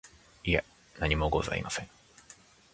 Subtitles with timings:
[0.43, 0.63] いえ、
[0.99, 1.89] 何もございません。